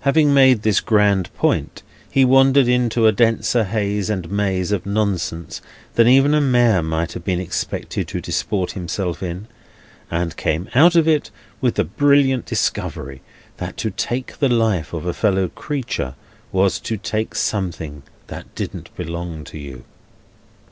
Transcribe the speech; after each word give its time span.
Having 0.00 0.34
made 0.34 0.62
this 0.62 0.80
grand 0.80 1.32
point, 1.34 1.84
he 2.10 2.24
wandered 2.24 2.66
into 2.66 3.06
a 3.06 3.12
denser 3.12 3.62
haze 3.62 4.10
and 4.10 4.28
maze 4.28 4.72
of 4.72 4.84
nonsense 4.84 5.62
than 5.94 6.08
even 6.08 6.34
a 6.34 6.40
mayor 6.40 6.82
might 6.82 7.12
have 7.12 7.22
been 7.22 7.38
expected 7.38 8.08
to 8.08 8.20
disport 8.20 8.72
himself 8.72 9.22
in, 9.22 9.46
and 10.10 10.36
came 10.36 10.68
out 10.74 10.96
of 10.96 11.06
it 11.06 11.30
with 11.60 11.76
the 11.76 11.84
brilliant 11.84 12.46
discovery 12.46 13.22
that 13.58 13.76
to 13.76 13.90
take 13.92 14.40
the 14.40 14.48
life 14.48 14.92
of 14.92 15.06
a 15.06 15.14
fellow 15.14 15.46
creature 15.46 16.16
was 16.50 16.80
to 16.80 16.96
take 16.96 17.36
something 17.36 18.02
that 18.26 18.52
didn't 18.56 18.90
belong 18.96 19.44
to 19.44 19.56
you. 19.56 19.84